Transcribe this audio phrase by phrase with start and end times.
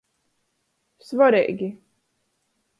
[1.07, 1.69] Svoreigi.